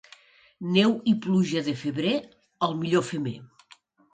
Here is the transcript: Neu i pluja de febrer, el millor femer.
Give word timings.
Neu 0.77 0.95
i 1.11 1.13
pluja 1.27 1.63
de 1.69 1.75
febrer, 1.83 2.15
el 2.69 2.77
millor 2.81 3.07
femer. 3.11 3.37